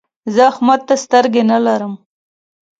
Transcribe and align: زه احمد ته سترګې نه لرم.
زه 0.33 0.41
احمد 0.51 0.81
ته 0.87 0.95
سترګې 1.03 1.43
نه 1.51 1.57
لرم. 1.65 1.93